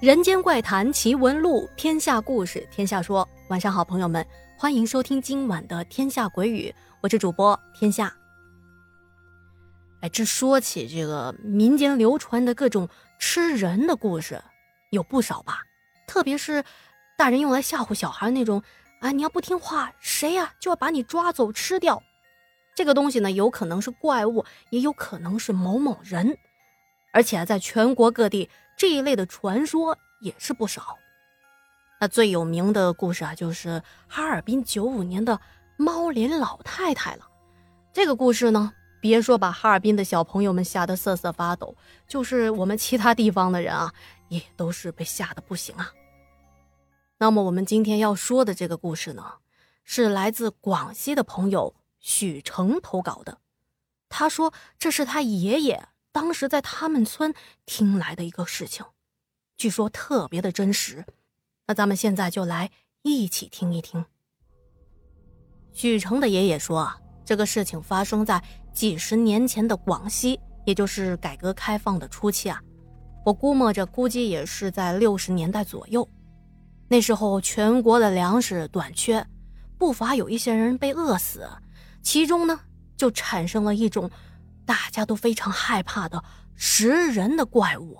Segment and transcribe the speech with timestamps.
[0.00, 3.28] 人间怪谈奇闻录，天下故事，天下说。
[3.48, 4.26] 晚上好，朋友们，
[4.56, 8.10] 欢迎收听今晚的《天下鬼语》，我是主播天下。
[10.00, 12.88] 哎，这说起这个民间流传的各种
[13.18, 14.42] 吃人的故事，
[14.88, 15.60] 有不少吧？
[16.06, 16.64] 特别是
[17.18, 18.62] 大人用来吓唬小孩那种，
[19.00, 22.02] 啊，你要不听话，谁呀就要把你抓走吃掉。
[22.74, 26.38] 这个东西呢，有可能是怪物，也有可能是某某人，
[27.12, 28.48] 而且在全国各地。
[28.76, 30.96] 这一类的传说也是不少。
[32.00, 35.38] 那最有名的故事啊，就是哈尔滨九五年的
[35.76, 37.28] 猫脸老太太了。
[37.92, 41.76] 这个故事呢，别说把哈尔滨的小朋友们吓得瑟瑟发抖，
[42.08, 43.92] 就是我们其他地方的人啊，
[44.28, 45.92] 也都是被吓得不行啊。
[47.18, 49.34] 那么我们今天要说的这个故事呢，
[49.84, 53.40] 是来自广西的朋友许成投稿的。
[54.08, 55.89] 他说这是他爷爷。
[56.12, 57.32] 当时在他们村
[57.66, 58.84] 听来的一个事情，
[59.56, 61.04] 据说特别的真实。
[61.66, 62.70] 那咱们现在就来
[63.02, 64.04] 一起听一听。
[65.72, 72.60] 许成的爷爷说啊，这个事情发生在几十年前的广西，也就是改革开放的初期啊。
[73.24, 76.08] 我估摸着，估计也是在六十年代左右。
[76.88, 79.24] 那时候全国的粮食短缺，
[79.78, 81.48] 不乏有一些人被饿死，
[82.02, 82.58] 其中呢
[82.96, 84.10] 就产生了一种。
[84.70, 86.22] 大家都非常害怕的
[86.54, 87.98] 食人的怪物。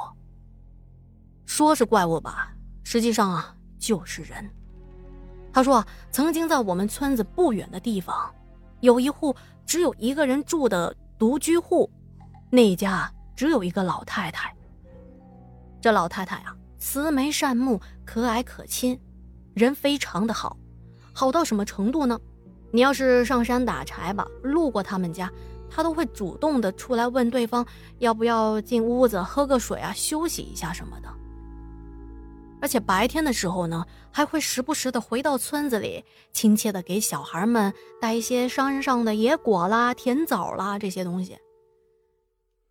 [1.44, 2.54] 说是怪物吧，
[2.84, 4.48] 实际上啊就是人。
[5.52, 8.32] 他说，曾经在我们村子不远的地方，
[8.82, 9.34] 有一户
[9.66, 11.90] 只有一个人住的独居户，
[12.50, 14.54] 那家只有一个老太太。
[15.80, 18.96] 这老太太啊，慈眉善目，可蔼可亲，
[19.54, 20.56] 人非常的好，
[21.12, 22.16] 好到什么程度呢？
[22.72, 25.28] 你要是上山打柴吧，路过他们家。
[25.70, 27.64] 他都会主动的出来问对方
[27.98, 31.08] 要不要进屋子喝个水啊，休息一下什么的。
[32.60, 41.38] 而且白天的时候呢，还会时不时的回到村子里，亲切的给小孩们带一些山上的野果啦、甜枣啦这些东西。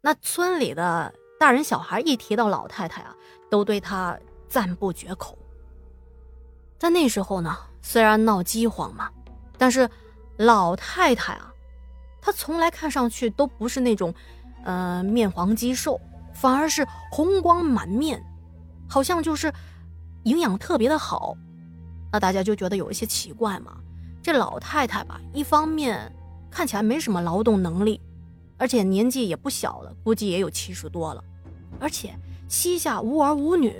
[0.02, 3.16] 那村里的大人小孩一提到老太太啊，
[3.50, 4.16] 都对她
[4.48, 5.36] 赞不绝口。
[6.78, 9.10] 在那时候呢，虽然闹饥荒嘛，
[9.58, 9.90] 但是
[10.38, 11.52] 老太太啊。
[12.22, 14.14] 他从来看上去都不是那种，
[14.64, 16.00] 呃，面黄肌瘦，
[16.34, 18.24] 反而是红光满面，
[18.88, 19.54] 好像就是
[20.24, 21.36] 营养特别的好。
[22.12, 23.78] 那大家就觉得有一些奇怪嘛。
[24.22, 26.12] 这老太太吧，一方面
[26.52, 28.02] 看起来没什么劳动能力，
[28.58, 31.24] 而且年纪也不小了，估计也有七十多了，
[31.80, 32.14] 而且
[32.48, 33.74] 膝下无儿无女。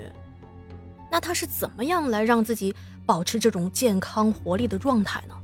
[1.10, 2.74] 那她是怎么样来让自己
[3.04, 5.34] 保持这种健康活力的状态呢？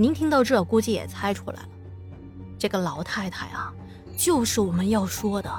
[0.00, 1.68] 您听到这，估计也猜出来了，
[2.58, 3.70] 这个老太太啊，
[4.16, 5.54] 就是我们要说的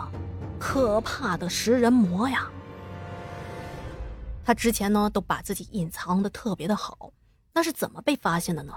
[0.59, 2.49] 可怕的食人魔呀。
[4.43, 7.13] 她之前呢，都把自己隐藏的特别的好，
[7.53, 8.73] 那是怎么被发现的呢？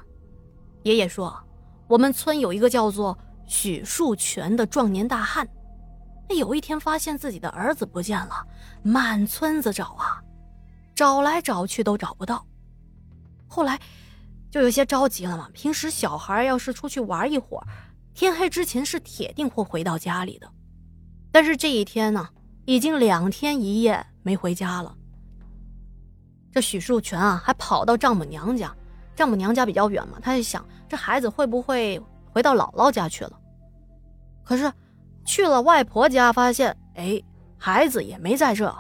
[0.83, 1.35] 爷爷说，
[1.89, 5.49] 我们村有一个叫做许树全的壮年大汉，
[6.29, 8.47] 有一天发现自己的儿子不见了，
[8.83, 10.23] 满村子找啊，
[10.95, 12.45] 找来找去都找不到，
[13.49, 13.81] 后来。
[14.55, 15.51] 就有些着急了嘛。
[15.53, 17.67] 平时小孩要是出去玩一会儿，
[18.15, 20.49] 天黑之前是铁定会回到家里的。
[21.33, 22.29] 但是这一天呢，
[22.65, 24.95] 已经两天一夜没回家了。
[26.53, 28.73] 这许树全啊，还跑到丈母娘家，
[29.17, 32.01] 丈母娘家比较远嘛，他就想这孩子会不会
[32.31, 33.33] 回到姥姥家去了？
[34.45, 34.73] 可是
[35.25, 37.21] 去了外婆家，发现哎，
[37.59, 38.73] 孩子也没在这。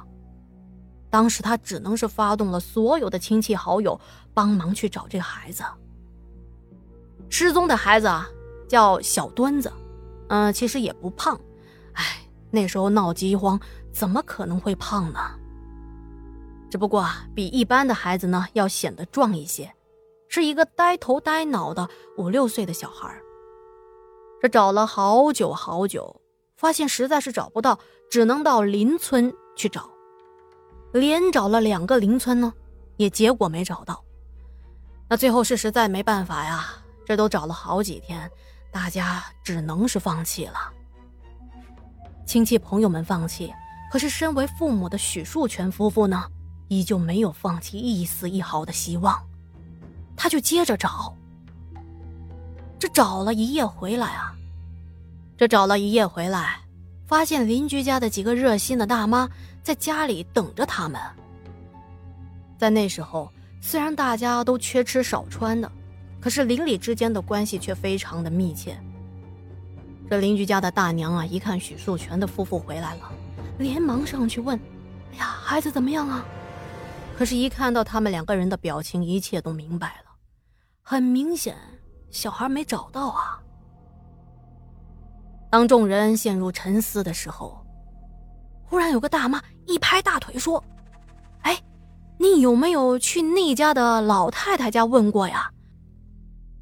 [1.10, 4.00] 当时他只能是发动了所有的亲戚好友
[4.34, 5.62] 帮忙去找这个孩子。
[7.30, 8.28] 失踪的孩子啊，
[8.68, 9.72] 叫小墩子，
[10.28, 11.40] 嗯，其实也不胖，
[11.94, 13.58] 哎，那时候闹饥荒，
[13.92, 15.20] 怎么可能会胖呢？
[16.70, 19.72] 只不过比一般的孩子呢要显得壮一些，
[20.28, 21.88] 是一个呆头呆脑的
[22.18, 23.16] 五六岁的小孩。
[24.42, 26.20] 这找了好久好久，
[26.56, 27.78] 发现实在是找不到，
[28.10, 29.88] 只能到邻村去找。
[30.92, 32.52] 连找了两个邻村呢，
[32.96, 34.04] 也结果没找到。
[35.14, 36.66] 那最后是实在没办法呀，
[37.06, 38.28] 这都找了好几天，
[38.72, 40.72] 大家只能是放弃了。
[42.26, 43.54] 亲戚朋友们放弃，
[43.92, 46.24] 可是身为父母的许树全夫妇呢，
[46.66, 49.16] 依旧没有放弃一丝一毫的希望。
[50.16, 51.16] 他就接着找，
[52.76, 54.34] 这找了一夜回来啊，
[55.36, 56.58] 这找了一夜回来。
[57.06, 59.30] 发现邻居家的几个热心的大妈
[59.62, 61.00] 在家里等着他们。
[62.58, 63.30] 在那时候，
[63.66, 65.72] 虽然大家都缺吃少穿的，
[66.20, 68.78] 可是邻里之间的关系却非常的密切。
[70.10, 73.10] 这邻居家的大娘啊，一看许树全的夫妇回来了，
[73.56, 74.60] 连忙上去问
[75.12, 76.22] ：“哎呀，孩子怎么样啊？
[77.16, 80.12] 可是，一看到他们两个人的表情，一切都明白了。
[80.82, 81.56] 很明显，
[82.10, 83.40] 小孩没找到啊。
[85.48, 87.64] 当众人陷入沉思的时候，
[88.62, 90.62] 忽然有个大妈一拍大腿说：“，
[92.24, 95.50] 你有没有去那家的老太太家问过呀？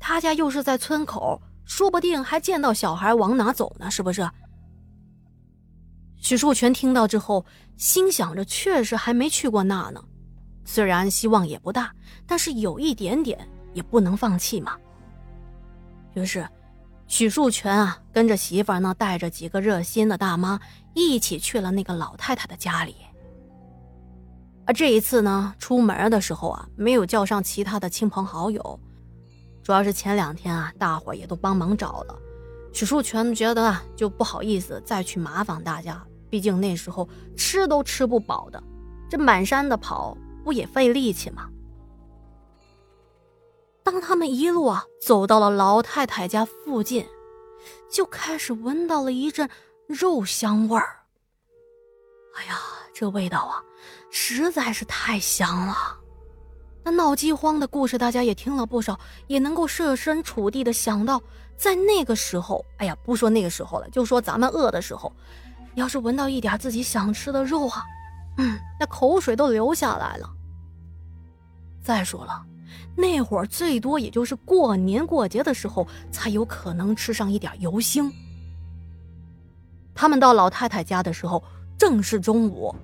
[0.00, 4.28] 他家又是在村口，说不定还见到小孩往哪走呢，是不是？”
[6.18, 10.02] 许树全听到之后，心想着确实还没去过那呢。
[10.64, 11.94] 虽然希望也不大，
[12.26, 14.76] 但是有一点点也不能放弃嘛。
[16.14, 16.44] 于是，
[17.06, 20.60] 许树全啊，跟着媳妇儿呢，带着几个热心的大妈，
[20.92, 22.96] 一起去了那个老太太的家里。
[24.66, 28.80] 而这一次呢，出门的时候啊，没有叫上其他的亲朋好友，
[29.62, 32.18] 主要是前两天啊，大伙也都帮忙找了。
[32.72, 38.62] 许树全觉得啊就不好意思再去麻烦大家，毕竟那时候吃都吃不饱的，
[39.10, 40.16] 这满山的跑。
[40.44, 41.48] 不也费力气吗？
[43.84, 47.06] 当他们一路啊走到了老太太家附近，
[47.88, 49.48] 就开始闻到了一阵
[49.86, 51.04] 肉香味儿。
[52.34, 52.58] 哎呀，
[52.92, 53.62] 这味道啊，
[54.14, 55.74] 实在是太香了！
[56.84, 61.20] 那闹饥荒的故事大家也听了不少，也能够设身处地的想到，
[61.56, 65.10] 在那个时候，哎呀，不说那个时候了，就说咱们饿的时候，
[65.76, 67.82] 要是闻到一点自己想吃的肉啊。
[68.36, 70.30] 嗯，那口水都流下来了。
[71.82, 72.44] 再说了，
[72.94, 78.12] 那会儿最多也就是过年过节的时候才有可能吃上一点油腥。
[79.94, 81.42] 他们到老太太家的时候
[81.78, 82.74] 正是中午，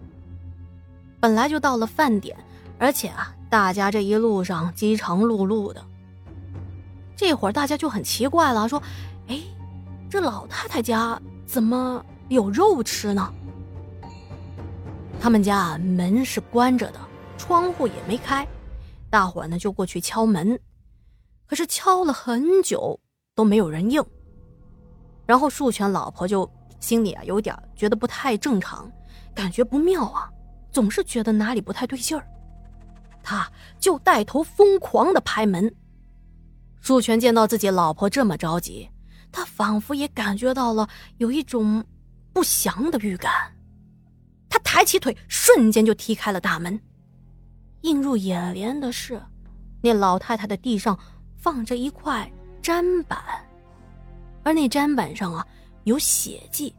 [1.20, 2.36] 本来就到了饭点，
[2.78, 5.84] 而且啊，大家这一路上饥肠辘辘的。
[7.16, 8.80] 这会儿大家就很奇怪了，说
[9.26, 9.40] ：“哎，
[10.08, 13.32] 这老太太家怎么有肉吃呢？”
[15.20, 17.00] 他们家门是关着的，
[17.36, 18.46] 窗户也没开，
[19.10, 20.56] 大伙呢就过去敲门，
[21.44, 23.00] 可是敲了很久
[23.34, 24.00] 都没有人应。
[25.26, 26.48] 然后树全老婆就
[26.78, 28.88] 心里啊有点觉得不太正常，
[29.34, 30.30] 感觉不妙啊，
[30.70, 32.26] 总是觉得哪里不太对劲儿，
[33.22, 35.74] 他就带头疯狂的拍门。
[36.80, 38.88] 树权见到自己老婆这么着急，
[39.32, 41.84] 他仿佛也感觉到了有一种
[42.32, 43.32] 不祥的预感。
[44.48, 46.80] 他抬起腿，瞬间就踢开了大门。
[47.82, 49.20] 映入眼帘的是，
[49.82, 50.98] 那老太太的地上
[51.36, 52.30] 放着一块
[52.62, 53.18] 砧板，
[54.42, 55.46] 而那砧板上啊
[55.84, 56.74] 有血迹。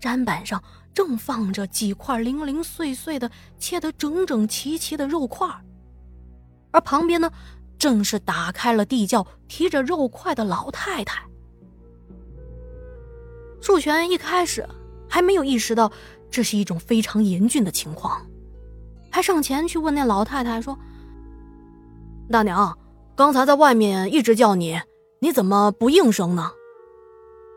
[0.00, 0.62] 砧板上
[0.94, 5.48] 正放着几块零零碎碎的、切得整整齐齐的肉块，
[6.70, 7.30] 而旁边呢，
[7.78, 11.22] 正是打开了地窖、提着肉块的老太太。
[13.60, 14.66] 树泉一开始
[15.08, 15.90] 还没有意识到。
[16.30, 18.20] 这是一种非常严峻的情况，
[19.08, 20.76] 还上前去问那老太太说
[22.28, 22.76] ：“大娘，
[23.14, 24.80] 刚才在外面一直叫你，
[25.20, 26.50] 你怎么不应声呢？”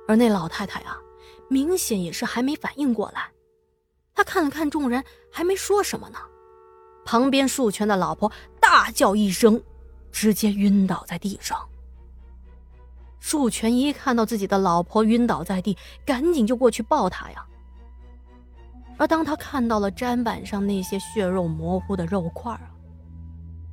[0.07, 0.95] 而那老太太啊，
[1.49, 3.29] 明显也是还没反应过来。
[4.13, 6.19] 他看了看众人，还没说什么呢。
[7.05, 9.61] 旁边树泉的老婆大叫一声，
[10.11, 11.57] 直接晕倒在地上。
[13.19, 17.45] 树权一看到自己的老婆晕倒在地，赶紧就过去抱她呀。
[18.97, 22.71] 而当他看到了砧板上那些血肉模糊的肉块啊，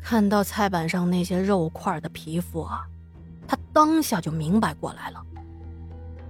[0.02, 2.84] 看到菜板上那些肉块的皮肤啊，
[3.48, 5.25] 他当下就明白过来了。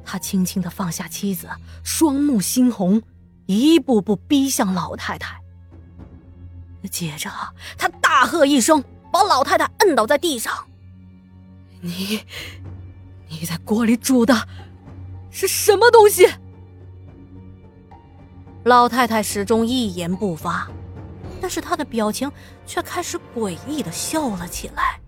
[0.04, 1.48] 他轻轻的放下妻子，
[1.82, 3.02] 双目猩红，
[3.46, 5.40] 一步步逼向老太太。
[6.90, 7.30] 接着，
[7.78, 10.52] 他大喝一声，把老太太摁倒在地上
[11.80, 12.20] ：“你，
[13.28, 14.46] 你在锅里煮的
[15.30, 16.28] 是什么东西？”
[18.64, 20.68] 老太太始终一言不发，
[21.40, 22.30] 但是她的表情
[22.66, 25.00] 却开始诡异的笑了起来。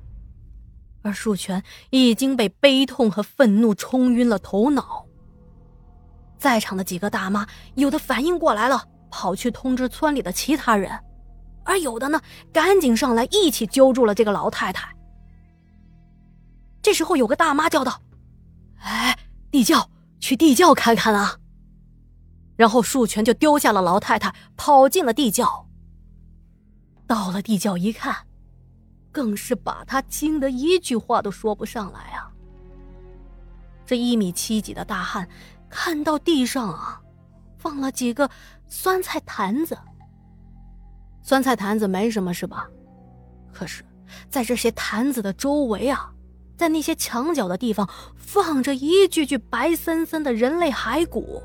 [1.07, 5.07] 而树泉已经被悲痛和愤怒冲晕了头脑。
[6.37, 7.47] 在场的几个大妈
[7.77, 10.93] 有的反应过来了，跑去通知村里的其他人，
[11.65, 12.21] 而有的呢，
[12.53, 14.95] 赶紧上来一起揪住了这个老太太。
[16.83, 18.03] 这时候，有个大妈叫道
[18.83, 19.19] ：“哎，
[19.51, 19.89] 地窖，
[20.21, 21.39] 去地窖看看啊！”
[22.57, 25.67] 然后树泉就丢下了老太太，跑进了地窖。
[27.07, 28.27] 到了地窖一看，
[29.17, 32.31] 更是把他惊得一句话都说不上来啊！
[33.87, 35.27] 这一米七几的大汉
[35.71, 37.01] 看到地上啊，
[37.57, 38.31] 放了几个
[38.67, 39.75] 酸菜坛子。
[41.23, 42.69] 酸菜坛子没什么是吧？
[43.55, 43.83] 可是，
[44.29, 46.13] 在这些坛子的周围啊，
[46.55, 51.43] 在那些墙角的地方，放着一具具白森森的人类骸骨。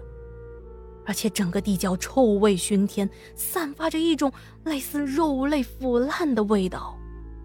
[1.05, 4.29] 而且整个地窖臭味熏天，散发着一种
[4.65, 6.97] 类似肉类腐烂的味道，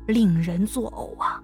[0.07, 1.43] 令人作呕啊！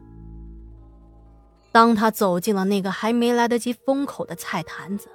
[1.73, 5.09] 当他走进了那个还没来得及封口的菜坛子，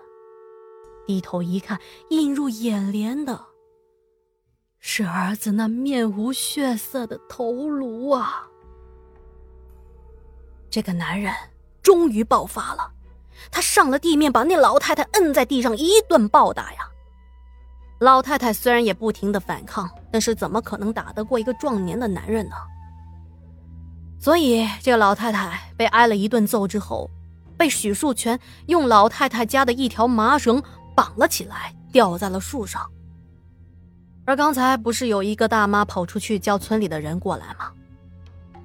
[1.06, 3.40] 低头一看，映入眼帘的
[4.80, 8.48] 是儿子那面无血色的头颅啊！
[10.70, 11.34] 这个男人
[11.82, 12.92] 终于爆发了，
[13.52, 16.80] 他上了地面，把那老太太摁在地上一顿暴打呀！
[18.00, 22.56] 老太太虽然也不停的反抗，但是怎么可能打得过一个壮年的男人呢？
[24.20, 27.10] 所以这个老太太被挨了一顿揍之后，
[27.58, 30.62] 被许树全用老太太家的一条麻绳
[30.96, 32.82] 绑了起来，吊在了树上。
[34.26, 37.72] 而刚才不是有一个大妈跑出去叫村里的人过来吗？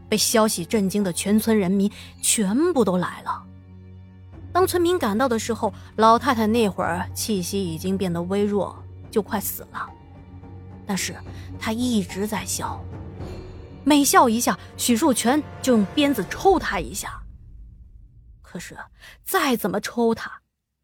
[0.08, 1.90] 被消息震惊的全村人民
[2.20, 3.42] 全部都来了。
[4.52, 8.76] 当村民赶到的时候，老太太那会儿气息已经变得微弱。
[9.10, 9.90] 就快死了，
[10.86, 11.14] 但是
[11.58, 12.82] 她一直在笑，
[13.84, 17.20] 每笑一下，许树全就用鞭子抽他一下。
[18.40, 18.76] 可是
[19.24, 20.30] 再怎么抽他，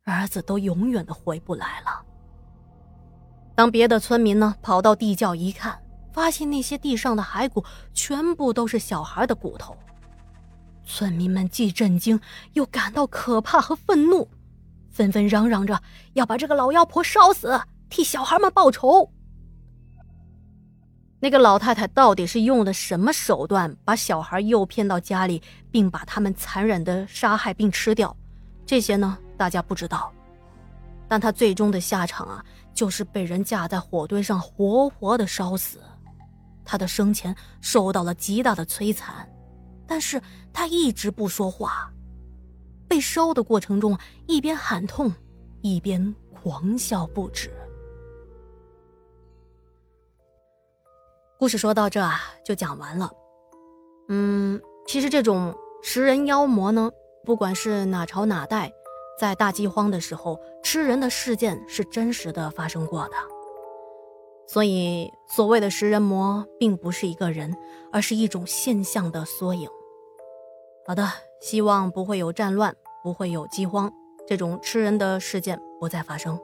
[0.04, 2.04] 儿子都永远的回不来了。
[3.54, 5.80] 当别的村民呢跑到地窖一看，
[6.12, 9.76] 发现那些地上的骸骨全部都是小孩的骨头，
[10.84, 12.18] 村民们既震惊
[12.54, 14.28] 又感到可怕和愤怒，
[14.90, 15.80] 纷纷嚷嚷着
[16.14, 17.60] 要把这个老妖婆烧死。
[17.90, 19.12] 替小孩们报仇。
[21.20, 28.16] 那个老太太到底是用了什么手段把小孩诱骗到家里，并把他们残忍的杀害并吃掉？
[28.64, 30.12] 这些呢，大家不知道。
[31.08, 35.80] 但她最终的下场啊，就是被人架在火堆上活活的烧死。
[36.64, 39.28] 她的生前受到了极大的摧残，
[39.86, 40.20] 但是
[40.52, 41.90] 她一直不说话。
[42.86, 45.12] 被烧的过程中，一边喊痛，
[45.62, 47.50] 一边狂笑不止。
[51.38, 53.12] 故事说到这啊，就讲完了。
[54.08, 55.54] 嗯，其实这种
[55.84, 56.90] 食人妖魔呢，
[57.24, 58.72] 不管是哪朝哪代，
[59.20, 63.14] 在大饥荒的时候吃人的事件是真实的发生过的。
[64.48, 67.56] 所以，所谓的食人魔并不是一个人，
[67.92, 69.68] 而是一种现象的缩影。
[70.88, 71.06] 好的，
[71.40, 73.92] 希望不会有战乱，不会有饥荒，
[74.26, 76.36] 这种吃人的事件不再发生。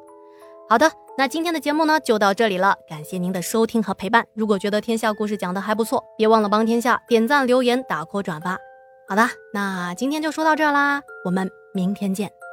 [0.68, 0.90] 好的。
[1.16, 2.76] 那今天的节目呢，就到这里了。
[2.88, 4.26] 感谢您的收听和陪伴。
[4.34, 8.58] 如果觉得天下故事讲的还不错，别忘了帮天下点赞、留言、打 call、转发。
[9.08, 12.43] 好的，那今天就说到这啦，我们明天见。